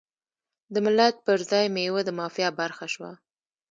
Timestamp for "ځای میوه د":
1.51-2.09